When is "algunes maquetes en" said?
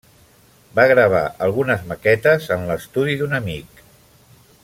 1.47-2.65